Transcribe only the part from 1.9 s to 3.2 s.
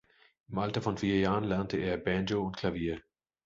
Banjo und Klavier.